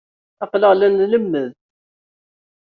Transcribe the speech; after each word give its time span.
Aql-aɣ 0.43 0.73
la 0.75 0.87
nlemmed. 0.89 1.51